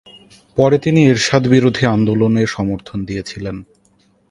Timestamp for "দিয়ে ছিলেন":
3.05-3.55